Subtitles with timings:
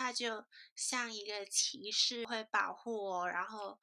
[0.00, 3.78] 他就像一个骑士，会保护我，然后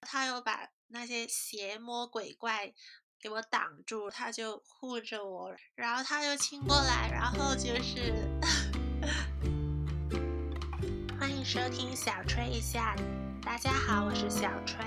[0.00, 2.72] 他又把那些邪魔鬼怪
[3.20, 8.14] 给我挡住，他就护着我，然后他就亲过来，然后就是
[11.20, 12.96] 欢迎收听小吹一下，
[13.42, 14.82] 大家好，我是小吹。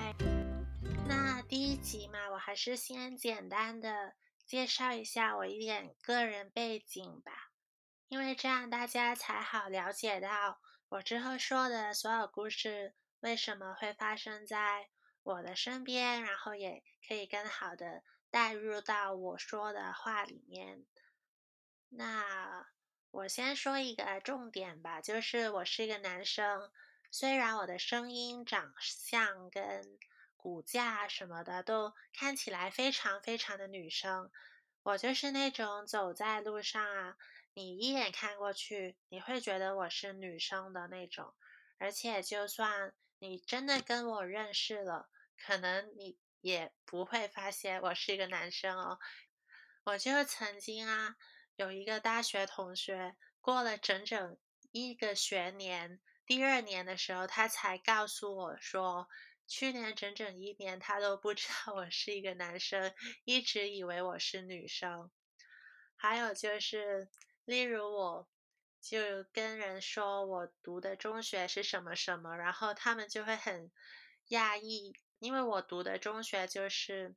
[1.08, 4.16] 那第一集嘛，我还是先简单的
[4.48, 7.52] 介绍一下我一点个人背景吧。
[8.08, 10.60] 因为这样大家才好了解到
[10.92, 14.90] 我之后说的所有故事为什么会发生在
[15.24, 20.86] 我的身边，然后也可以更好的带入到我说的话里面。
[21.88, 22.68] 那
[23.10, 26.70] 我先说一个重点吧，就是我是一个男生，
[27.10, 29.98] 虽然我的声音、长相跟
[30.36, 34.30] 骨架什么的都看起来非常非常的女生，
[34.84, 37.16] 我就是那种走在路上啊。
[37.54, 41.34] 你一眼看过去，你会觉得我是女生的那种，
[41.80, 49.00] 而且就算你真的跟我认识了，可能你也不会发现我是一个男生哦。
[49.84, 51.18] 我就曾经啊，
[51.58, 54.38] 有一个大学同学，过了整整
[54.72, 59.10] 一个学年，第二年的时候，他才告诉我说，
[59.46, 62.94] 去年整整一年他都不知道我是一个男生，
[63.26, 65.12] 一直以为我是女生。
[65.98, 67.10] 还有就是。
[67.52, 68.30] 例如，我
[68.80, 73.70] 就跟人说我读的中学是什么什么，然后他们就会很
[74.30, 77.14] 讶异，因为我读的中学就是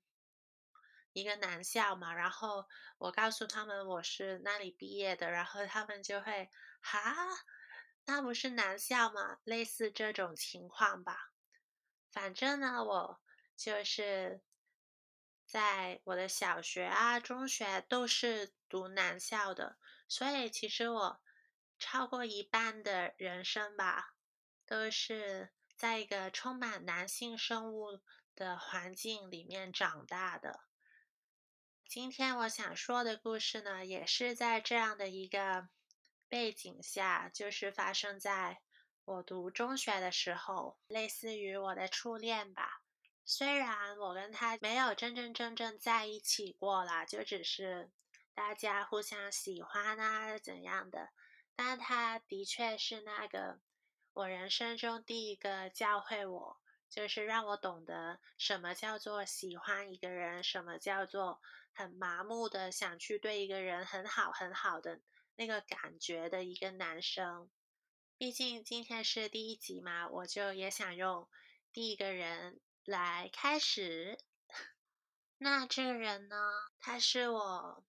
[1.12, 2.12] 一个男校嘛。
[2.12, 2.66] 然后
[2.98, 7.14] 我告诉他们我是那里毕业的，然后他们就会哈，
[8.06, 9.38] 那不是男校吗？
[9.44, 11.30] 类似这种情况吧。
[12.10, 13.20] 反正呢，我
[13.56, 14.42] 就是
[15.46, 19.78] 在我的小学啊、中学都是读男校的。
[20.06, 21.20] 所以，其实我
[21.78, 24.14] 超过一半的人生吧，
[24.64, 28.00] 都是在一个充满男性生物
[28.36, 30.60] 的环境里面长大的。
[31.88, 35.68] 今天我想说的故事呢，也是在这样的一个
[36.28, 38.60] 背景下，就是发生在
[39.04, 42.82] 我读中学的时候，类似于我的初恋吧。
[43.24, 47.90] 虽然我跟他没有真真正正在一起过啦，就只是。
[48.34, 51.10] 大家互相喜欢啊，怎样的？
[51.54, 53.60] 但他的确是那个
[54.12, 61.40] 我人生中第一个教会我，就是让我懂得什么叫做喜欢一个人，什么叫做
[61.72, 65.00] 很麻木的想去对一个人很好很好的
[65.36, 67.48] 那个感觉的一个男生。
[68.18, 71.28] 毕竟今天是第一集嘛，我就也想用
[71.72, 74.18] 第一个人来开始。
[75.38, 76.36] 那这个人呢，
[76.80, 77.84] 他是我。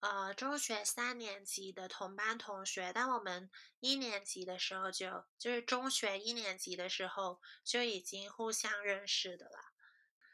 [0.00, 3.50] 呃，中学三年级的同班同学，但我们
[3.80, 9.58] 一年级的时候就就是中学一年级的时候就已经互相认识的了。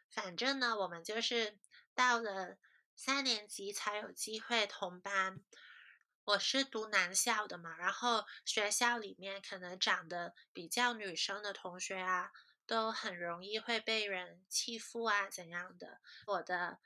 [0.09, 1.59] 反正呢，我们就是
[1.97, 2.59] 到了
[2.95, 5.41] 三年级才有机会同班。
[6.27, 12.31] 我是读男校的嘛，然后学校里面可能长得比较女生的同学啊，
[12.67, 16.01] 都很容易会被人欺负啊怎样的。
[16.27, 16.79] 我的。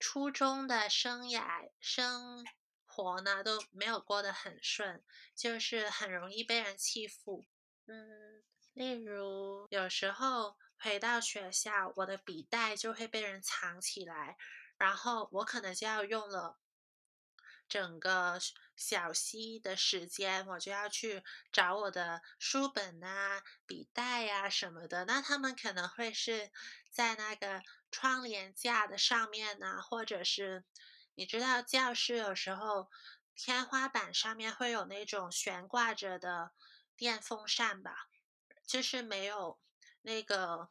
[0.00, 2.44] 初中的生涯生
[2.86, 5.04] 活呢都没有过得很顺，
[5.36, 7.44] 就是很容易被人欺负。
[7.86, 14.38] 嗯，例如有时候回到学校，我的笔袋就会被人藏起来，
[14.78, 16.58] 然后我可能就要用了
[17.68, 18.40] 整个
[18.80, 25.04] 小息的时间，我就要去找我的书本啊、笔袋呀什么的。
[25.04, 26.50] 那他们可能会是
[26.90, 27.62] 在那个。
[27.92, 30.64] 窗帘架的上面呢，或者是
[31.16, 32.88] 你知道教室有时候
[33.34, 36.52] 天花板上面会有那种悬挂着的
[36.96, 38.06] 电风扇吧，
[38.64, 39.58] 就是没有
[40.02, 40.70] 那个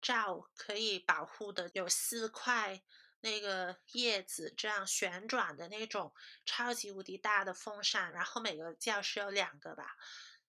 [0.00, 2.80] 罩可以保护的，有四块
[3.20, 6.12] 那个叶子这样旋转的那种
[6.44, 9.96] 超级无敌大的风扇，然后每个教室有两个吧，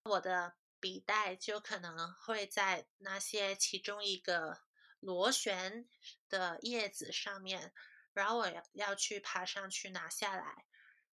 [0.03, 4.61] 我的笔袋就可能会在那些其中一个。
[5.01, 5.89] 螺旋
[6.29, 7.73] 的叶子上面，
[8.13, 10.67] 然后我要要去爬上去拿下来，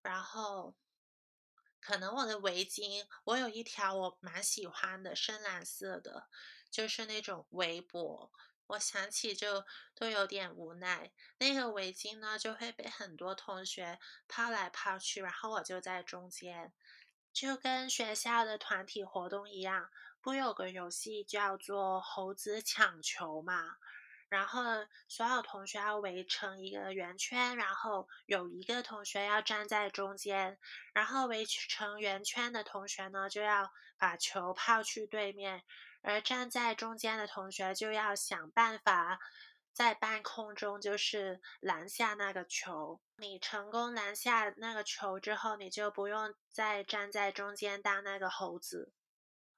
[0.00, 0.74] 然后
[1.82, 6.30] 可能我的围巾，我有一条我蛮喜欢的深蓝色的，
[6.70, 8.32] 就是那种围脖，
[8.66, 9.64] 我想起就
[9.94, 11.10] 都有点无奈。
[11.38, 16.72] 那个围巾呢就会被很多同学抛来抛去，然后我就在中间，
[17.32, 19.90] 就跟学校的团体活动一样。
[20.20, 23.76] 不有个游戏叫做猴子抢球嘛？
[24.30, 24.62] 然后
[25.06, 30.58] 所有同学要围成一个圆圈，然后有一个同学要站在中间，
[30.94, 35.62] 然后围成圆圈的同学呢就要把球抛去对面，
[36.04, 39.18] 而站在中间的同学就要想办法
[39.72, 43.00] 在半空中就是拦下那个球。
[43.16, 48.92] 你成功拦下那个球之后，你就不用再站在中间当那个猴子。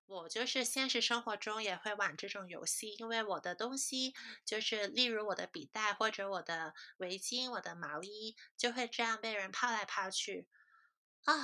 [0.07, 4.15] 我就是现实生活中也会玩这种游戏，因为我的东西
[4.45, 10.47] 就是，例如我的笔袋或者我的围巾、我的毛衣，就会这样被人抛来抛去
[11.25, 11.35] 啊，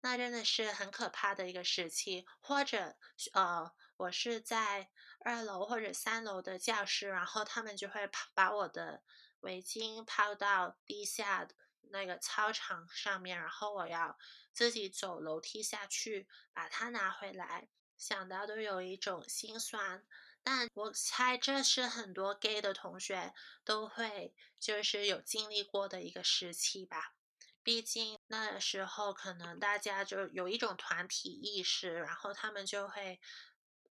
[0.00, 2.26] 那真的是很可怕的一个时期。
[2.40, 2.96] 或者，
[3.32, 4.90] 呃，我是在
[5.24, 9.02] 二楼或者三楼的教室，然后他们就会把我的
[9.40, 11.48] 围巾抛到地下
[11.90, 14.18] 那个操场上面，然后我要。
[14.52, 20.04] 自己走楼梯下去把它拿回来，想到都有一种心酸。
[20.42, 23.32] 但我猜这是很多 gay 的同学
[23.64, 27.14] 都会就是有经历过的一个时期吧。
[27.62, 33.20] 毕竟那时候可能大家就有一种团体意识，然后他们就会。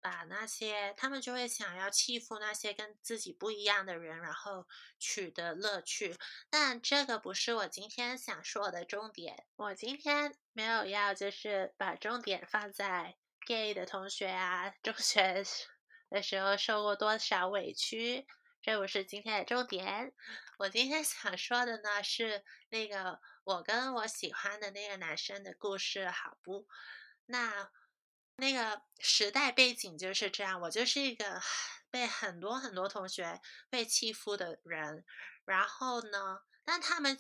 [0.05, 4.69] 把那些，他们就会想要欺负那些跟自己不一样的人，然后
[4.99, 6.15] 取得乐趣。
[6.51, 9.47] 但这个不是我今天想说的重点。
[9.57, 15.43] 我今天没有要就是把重点放在 gay 的同学啊，中学
[16.11, 18.27] 的时候受过多少委屈，
[18.61, 20.13] 这不是今天的重点。
[20.59, 26.67] 我今天想说的呢是那个我跟我喜欢的那个男生的故事，好不？
[27.27, 27.71] 那。
[28.37, 31.41] 那个时代背景就是这样，我就是一个
[31.89, 35.05] 被很多很多同学被欺负的人。
[35.45, 37.17] 然后呢，但他们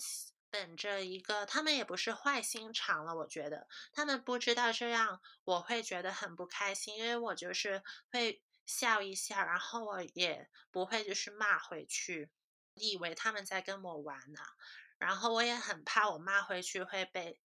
[0.51, 12.29] 本着一个，他们也不是坏心肠了，我觉得他们不知道这样我会觉得很不开心，因为我就是会笑一笑，然后我也不会就是骂回去，
[12.75, 14.41] 以为他们在跟我玩呢。
[14.99, 17.41] 然后我也很怕我妈回去会被。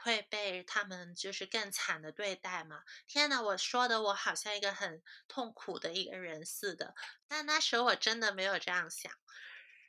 [0.00, 2.84] 会被他们就是更惨的对待嘛？
[3.08, 6.94] 天呐，我说的我好像一个很痛苦的一个人似的，
[7.26, 9.10] 但那时候我真的没有这样想。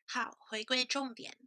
[0.07, 1.37] 好，回归重点，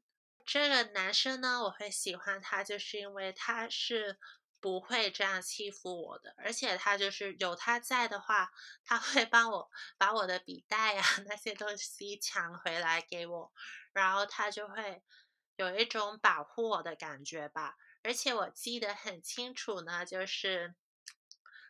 [0.47, 4.21] 这个男生呢，我会喜欢他，就是因为他是
[4.63, 8.53] 不会这样欺负我的，而且他就是有他在的话，
[8.85, 9.69] 他会帮我
[9.99, 13.53] 把我的笔袋啊 那些东西抢回来给我，
[13.93, 15.03] 然后他就会
[15.57, 17.77] 有一种保护我的感觉吧。
[18.05, 20.77] 而且我记得很清楚呢，就是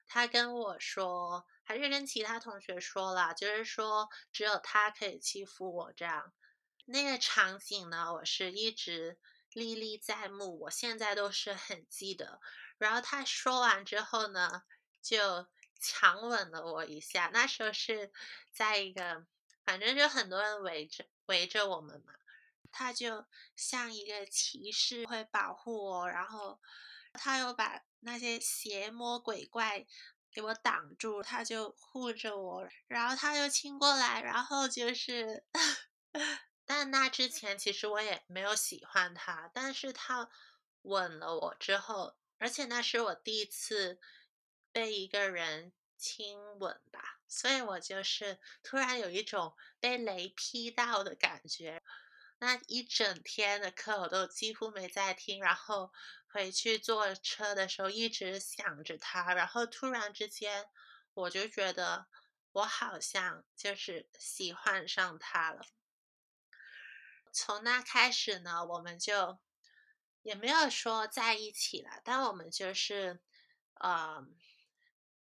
[0.07, 6.35] 他跟我说，还是跟其他同学说了，就是说只有他可以欺负我这样。
[6.85, 9.19] 那个场景呢，我是一直
[9.53, 12.41] 历历在目，我现在都是很记得。
[12.83, 14.65] 然后他说完之后呢，
[15.01, 15.47] 就
[15.79, 17.31] 强吻了我一下。
[17.33, 18.13] 那时候是
[18.53, 19.25] 在一个，
[19.65, 22.13] 反正就很多人围着围着我们嘛。
[22.73, 23.25] 他就
[23.55, 26.61] 像一个骑士，会保护我，然后
[27.13, 29.87] 他又把那些邪魔鬼怪
[30.33, 35.45] 给我挡住，他就护着我，然后他又亲过来，然后就是，
[36.67, 40.29] 但那之前其实我也没有喜欢他，但是他
[40.81, 44.01] 吻了我之后，而且那是我第一次
[44.73, 51.85] 被一个人亲吻吧，所以我就是突然有一种被雷劈到的感觉。
[52.39, 55.93] 那一整天的课我都几乎没在听，然后
[56.27, 60.67] 回去坐车的时候一直想着他，然后突然之间
[61.15, 62.09] 我就觉得
[62.51, 65.65] 我好像就是喜欢上他了。
[67.33, 69.39] 从那开始呢，我们就
[70.23, 73.21] 也没有说在一起了，但我们就是，
[73.75, 74.25] 呃，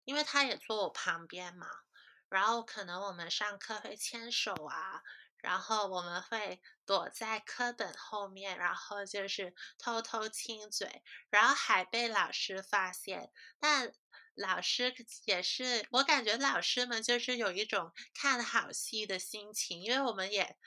[0.03, 1.67] 因为他也坐我旁边嘛，
[2.29, 5.01] 然后可能我们上课会牵手啊。
[5.41, 13.31] 然后我们会躲在课本后面，然后就是偷偷亲嘴，然后还被老师发现。
[13.57, 13.93] 但
[14.33, 20.57] 老师也是，我感觉老师们就是有一种看好戏的心情，因为我们也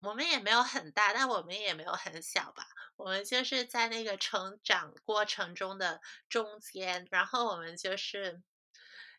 [0.00, 2.66] 我们也没有很大，但我们也没有很小吧，
[2.96, 8.42] 我们就是在那个成长过程中的中间，然后我们就是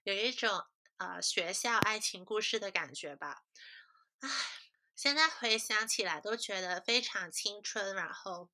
[0.03, 0.65] 有一种
[0.97, 3.43] 呃学校爱情故事的感觉吧，
[4.19, 4.29] 唉。
[4.93, 8.51] 现在回想起来都觉得非常青春，然后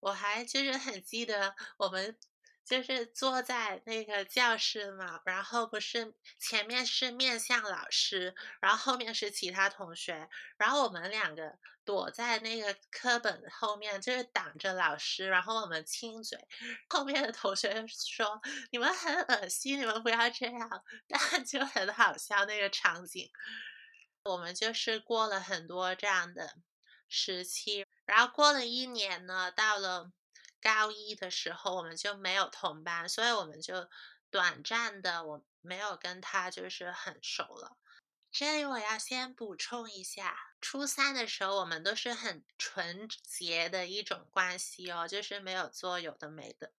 [0.00, 2.18] 我还就是很记得我们
[2.66, 16.36] 就是坐在那个教室嘛，然后不是前面是面向老师，然后后面是其他同学，然后我们两个躲在那个课本后面，就是挡着老师，然后我们亲嘴，
[16.88, 18.42] 后面的同学说
[18.72, 23.30] 你们很恶心，你们不要这样， 但就很好笑那个场景。
[24.24, 26.56] 我们就是过了很多这样的
[27.08, 30.10] 时期，然后过了一年呢，到了
[30.66, 33.88] 高一的时候，我们就没有同班，所以我们就
[34.30, 37.76] 短暂的我没有跟他就是很熟了。
[38.32, 46.72] 这里我要先补充一下，初三的时候我们都是很纯洁的一种关系哦，就是没有做有的没的。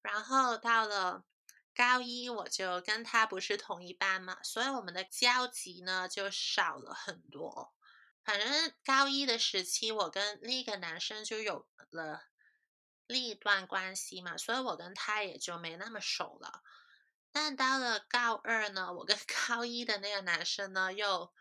[0.00, 1.24] 然后到了。
[1.72, 7.72] 高一我就跟他不是同一班嘛，所以我们的交集呢就少了很多。
[8.30, 12.28] 反正高一的时期，我跟另一个男生就有了
[13.08, 16.62] 另一段关系嘛，所以我跟他也就没那么熟了。
[17.32, 21.34] 但到了高二呢，我跟 高一的那个男生呢又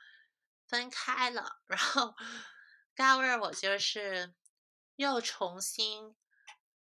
[0.67, 2.15] 分开了，然后
[2.95, 4.33] 高二我就是
[4.95, 6.15] 又重新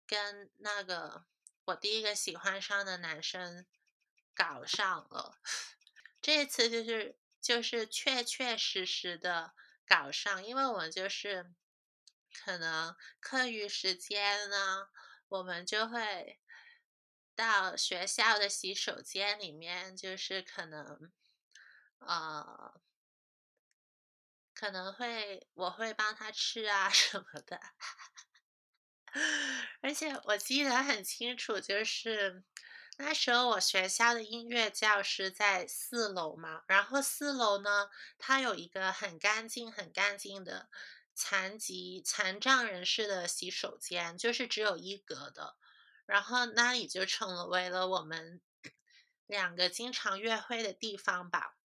[0.06, 1.25] 跟那个。
[1.66, 3.66] 我第一个喜欢上的男生
[4.36, 5.39] 搞上了，
[6.22, 9.56] 这次就是就是确确实实的
[9.88, 11.53] 搞上，因为我们就是
[12.44, 14.89] 可能课余时间呢，
[15.29, 16.39] 我们就会
[17.36, 21.12] 到学校的洗手间里面，就是可能
[22.00, 22.82] 呃
[24.53, 27.60] 可能会我会帮他吃啊什么的。
[29.82, 32.44] 而且我记得很清楚，就是
[33.00, 40.68] 那时候我学校的音乐教室在四楼嘛，然后四楼呢，它有一个很干净、很干净的
[41.13, 45.58] 残疾残障人士的洗手间，就是只有一格的，
[46.08, 48.42] 然后那里就成为了我们
[49.27, 51.56] 两个经常约会的地方吧。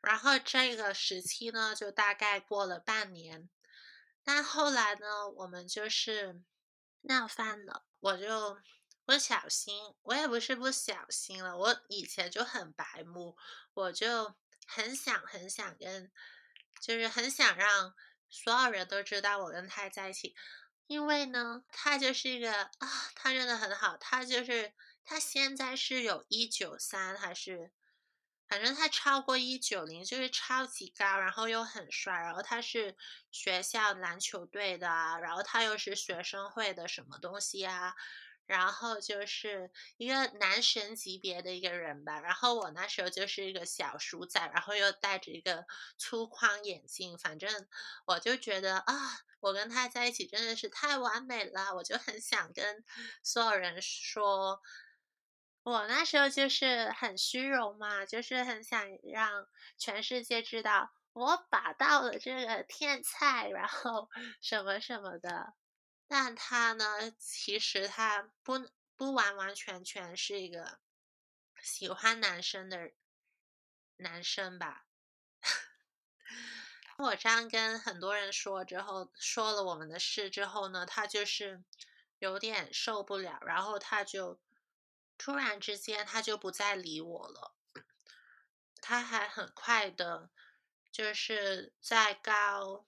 [0.00, 3.50] 然后这个时期呢，就大概过了半年。
[4.24, 6.40] 但后来呢，我们就是
[7.02, 7.84] 闹翻了。
[8.00, 8.58] 我就
[9.08, 11.56] 不小心，我也不是不小心了。
[11.56, 13.38] 我以前就很白目，
[13.72, 14.34] 我就
[14.66, 16.12] 很想很想跟，
[16.78, 17.94] 就是很想让
[18.28, 20.36] 所有人都知道我跟他在一起。
[20.86, 23.96] 因为呢，他就是一个啊，他真的很好。
[23.96, 24.74] 他就是
[25.06, 27.72] 他现在是有一九三还是？
[28.46, 32.94] 反正他超过一九零，就是超级高，然后又很帅，然后他是
[33.30, 34.86] 学校篮球队的，
[35.22, 37.94] 然后他又是学生会的什么东西啊，
[38.48, 42.20] 然后就是一个男神级别的一个人吧。
[42.20, 45.64] 然后我那时候就是一个小鼠仔，然后又戴着一个
[45.96, 47.68] 粗框眼镜，反正
[48.06, 48.94] 我就觉得啊，
[49.38, 52.84] 我跟他在一起真的是太完美了，我就很想跟
[53.22, 54.60] 所有人说。
[55.64, 64.08] 我那时候就是很虚荣嘛，就是很想让全世界知道我把到了这个天才，然后
[64.40, 65.52] 什么什么的。
[66.08, 70.80] 但他呢，其实他不不完完全全是一个
[71.62, 72.90] 喜欢男生的
[73.98, 74.86] 男生吧。
[76.98, 81.62] 我这样跟很多人说之后，说了我们的事之后呢，他就是
[82.18, 84.40] 有点受不了，然后他就。
[85.20, 87.56] 突然之间，他就不再理我了。
[88.80, 90.30] 他还很快的，
[90.92, 92.86] 就是在高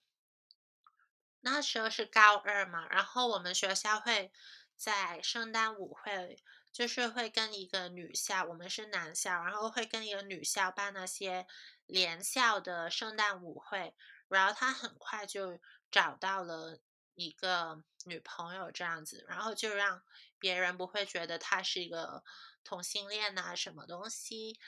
[1.40, 4.32] 那时候是高二嘛，然后我们学校会
[4.76, 6.42] 在圣诞舞会，
[6.72, 11.46] 就是会跟一个女校，我们是男校，然后会跟一个女校办那些
[11.86, 13.94] 联校的圣诞舞会，
[14.28, 15.58] 然后他很快就
[15.90, 16.78] 找到了
[17.14, 20.02] 一个女朋友这样子，然后就让。
[20.42, 22.24] 别人不会觉得他是一个
[22.64, 24.58] 同性恋呐，什么东西？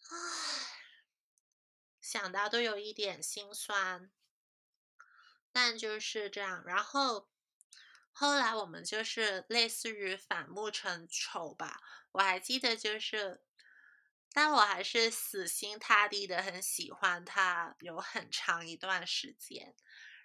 [0.00, 0.16] 唉，
[2.00, 4.10] 想到都有一点心酸。
[5.56, 7.30] 但就是这样，然后
[8.12, 11.80] 后来我们就是类似于反目成仇吧。
[12.12, 13.40] 我还记得就是，
[14.34, 19.74] 但我还是死心塌地的很喜欢他，有很长一段时间。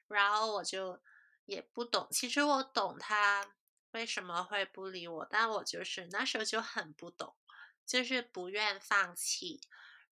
[0.10, 1.02] 然后我就
[1.46, 3.56] 也不懂，其实我懂他。
[3.92, 5.26] 为什么会不理我？
[5.30, 7.34] 但我就是那时候就很不懂，
[7.86, 9.62] 就是不愿放弃，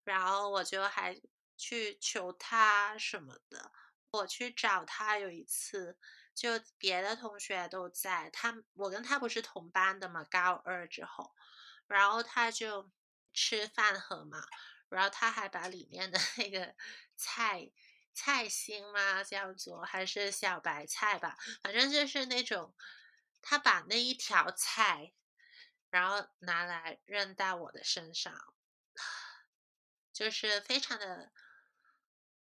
[0.06, 1.22] 然后我就还
[1.58, 3.74] 去求他什么的。
[4.12, 5.98] 我去找他有一次，
[6.34, 11.36] 就别的同学都在，他我跟他不是同班的嘛，高二之后，
[11.88, 12.92] 然后他就
[13.34, 14.44] 吃饭盒嘛，
[14.90, 16.76] 然后他还把里面的那个
[17.16, 17.72] 菜
[18.14, 22.76] 菜心嘛，叫做还是小白菜吧，反正就是那种。
[23.42, 25.14] 他把那一条菜，
[25.90, 28.54] 然后拿来扔到我的身上，
[30.12, 31.32] 就是非常的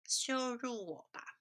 [0.06, 1.38] 羞辱我吧。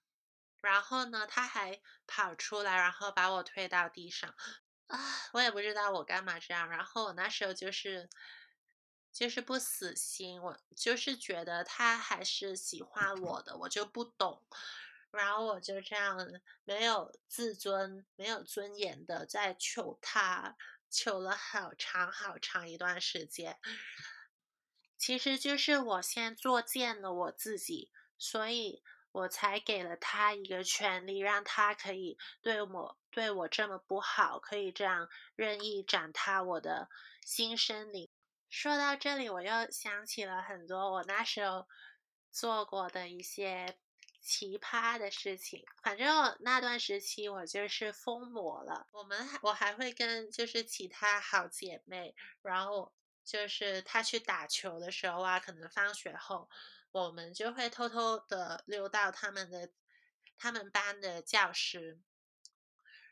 [0.60, 4.34] 然后呢，他还跑出来，然后把我推到地上。
[4.88, 4.98] 啊，
[5.32, 6.68] 我也不知道我干嘛这样。
[6.68, 8.08] 然后我那时候就是，
[9.12, 14.42] 就是不死心，我就是觉得他还是喜欢我的，我就不懂。
[15.10, 16.18] 然后我就这样
[16.64, 20.56] 没有自尊、没有尊严的在求他，
[20.90, 23.58] 求了好长好长一段时间。
[24.98, 28.82] 其实就是我先作践了我自己，所以
[29.18, 36.88] 我才给了他一个权利，让他可以对我对我这么不好，可以这样任意斩踏我的
[37.25, 38.08] 心生灵。
[38.48, 41.68] 说到这里，我又想起了很多我那时候
[42.30, 43.78] 做过的一些。
[44.20, 48.87] 奇葩的事情，反正那段时期我就是疯魔了。
[48.92, 52.92] 我们我还会跟就是其他好姐妹，然后
[53.25, 56.50] 就是她去打球的时候啊，可能放学后，
[56.92, 59.71] 我们就会偷偷的溜到他们的
[60.37, 62.00] 他们班的教室，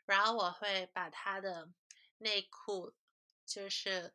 [0.05, 1.69] 然后我会把他的
[2.17, 2.95] 内裤
[3.45, 4.13] 就是。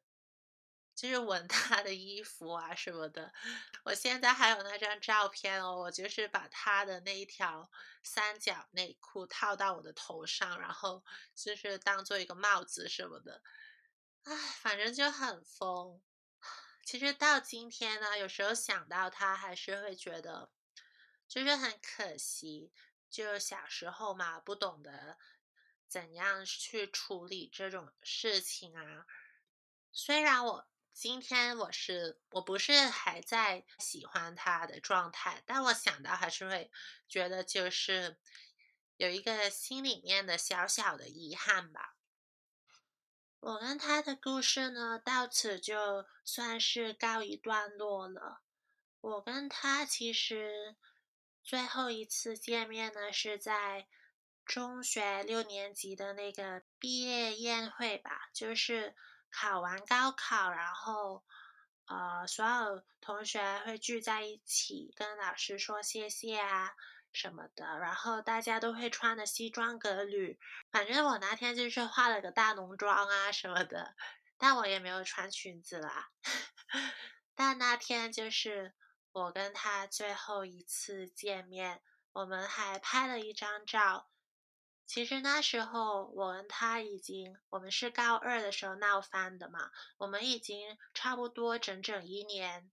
[0.94, 3.32] 就是闻他的衣服啊什么的，
[3.82, 5.74] 我现在还有那张照片哦。
[5.74, 7.70] 我就是把他的那一条
[8.02, 11.02] 三角内裤套到我的头上，然后
[11.34, 13.42] 就是当做一个帽子什么的。
[14.24, 16.00] 唉，反正就很疯。
[16.82, 20.50] 其实到今天呢，有时候想到他，还是会觉得
[21.26, 22.72] 就是很可惜。
[23.08, 25.18] 就小时候嘛，不懂得
[25.86, 29.06] 怎样去处理这种事情啊。
[29.92, 30.68] 虽然我。
[30.94, 36.70] 今天我是我不是还在喜欢他的状态，但我想到还是会
[37.08, 38.18] 觉得就是
[38.98, 41.91] 有一个心里面的小小的遗憾吧。
[43.42, 48.42] 我跟他的故事呢，到此就算是告一段落了。
[49.00, 50.76] 我跟他其实
[51.42, 53.88] 最后一次见面呢，是在
[54.44, 58.94] 中学六年级的那个毕业宴会吧，就是。
[59.34, 61.24] 考完高考，然后，
[61.86, 66.76] 呃，所有同学会聚在一起，跟老师说谢谢啊
[67.12, 70.38] 什么的，然后大家都会穿的西装革履。
[70.70, 73.94] 反正我那天就是化了个大浓妆啊什么的，
[74.38, 76.10] 但我也没有穿裙子啦。
[77.34, 78.74] 但那天就是
[79.12, 84.08] 我跟他最后一次见面，我们还拍了一张照。
[84.84, 92.70] 其实那时候我跟他已经，我们是高二的时候闹翻的嘛，我们已经差不多整整一年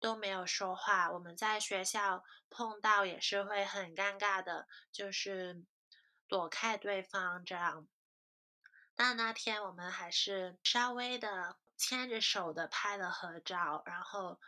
[0.00, 1.10] 都没有说话。
[1.10, 5.64] 我们在学校碰到也是会很尴尬的，就是
[6.28, 7.86] 躲开对方这样。
[8.94, 14.40] 但那天我们还是稍微的牵着手的拍了合照，然后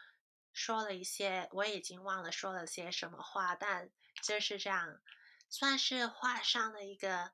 [0.52, 3.90] 说了一些，我已经忘了说了些什么话，但
[4.22, 5.00] 就是这样。
[5.48, 7.32] 算是画上了一个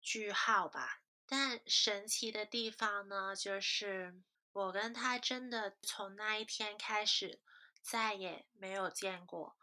[0.00, 1.00] 句号吧。
[1.26, 4.14] 但神奇的地方呢，就是
[4.52, 7.40] 我跟他真的从那一天开始
[7.80, 9.56] 再也没有见过。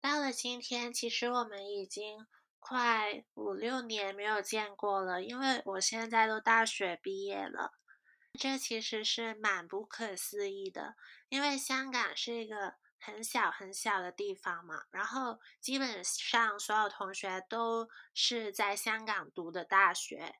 [0.00, 2.26] 到了今天，其实我们已经
[2.58, 7.72] 快五六年没有见过了，因为我现在都大学毕业了。
[8.38, 10.96] 这其实是蛮不可思议的，
[11.28, 12.76] 因为香港是一个。
[13.02, 20.34] 很小很小的地方嘛，然后基本上所有同学都是在香港读的大学，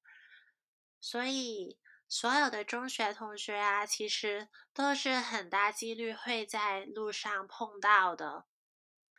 [1.00, 1.78] 所以
[2.12, 8.46] 所有的中学同学啊，其实都是很大几率会在路上碰到的。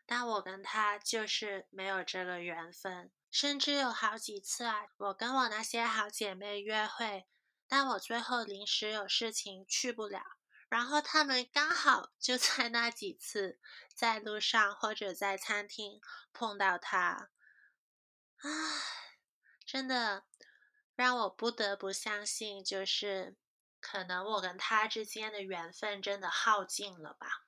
[0.06, 7.26] 但我跟他就是没有这个缘分，甚至有好几次啊，我跟我那些好姐妹约会，
[7.66, 10.22] 但我最后临时有事情去不了。
[10.68, 13.58] 然后他们刚好就在那几次
[13.96, 16.02] 在路上或者在餐厅
[16.34, 17.30] 碰到他，
[18.40, 18.50] 唉，
[19.66, 20.26] 真的
[20.96, 23.36] 让我不得不相信，就是
[23.80, 27.46] 可能我跟他之间的缘分真的耗尽了吧。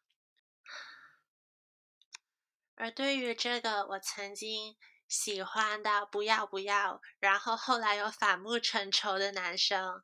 [2.75, 4.75] 而对于这个我曾经
[5.07, 10.03] 喜欢到不要不要，然后后来又反目成仇的男生。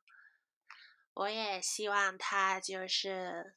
[1.14, 3.56] 我也希望他就是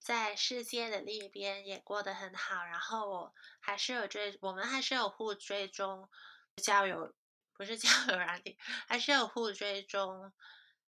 [0.00, 2.64] 在世界的另一边也过得很好。
[2.64, 6.08] 然后我还是有追，我们还是有互追踪
[6.56, 7.14] 交友，
[7.58, 10.32] 不是交友软件，还是有互追踪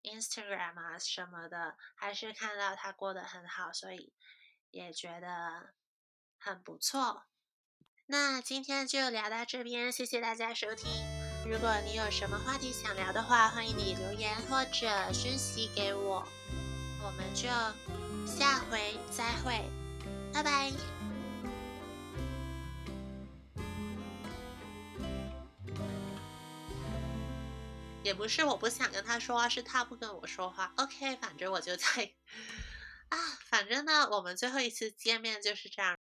[0.03, 4.13] Instagram 啊什么的，还是看到他过得很好，所以
[4.69, 5.73] 也觉得
[6.37, 7.23] 很不错。
[8.05, 10.89] 那今天就聊到这边，谢谢大家收听。
[11.49, 16.23] 如果你有什么话题想聊的话，欢迎你留言或者讯息给我，
[17.01, 17.47] 我们就
[18.27, 19.63] 下回再会，
[20.31, 21.08] 拜拜。
[28.03, 30.73] 也不是我不想跟他说话，是他不跟我说话。
[30.77, 31.85] OK，反正我就在
[33.09, 33.67] 啊，反。
[33.67, 35.97] 正呢，我们最后一次见面就是这样